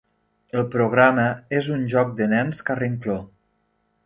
[0.61, 1.25] El programa
[1.59, 3.21] és un joc de nens carrincló.